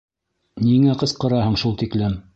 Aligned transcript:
Ниңә 0.63 0.97
ҡысҡыраһың 1.03 1.63
шул 1.65 1.81
тиклем? 1.83 2.23